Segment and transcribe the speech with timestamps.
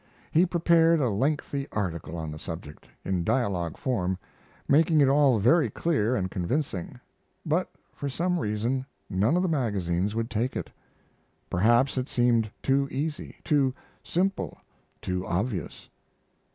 [0.31, 4.17] He prepared a lengthy article on the subject, in dialogue form,
[4.67, 6.99] making it all very clear and convincing,
[7.45, 10.71] but for some reason none of the magazines would take it.
[11.51, 14.57] Perhaps it seemed too easy, too simple,
[15.03, 15.87] too obvious.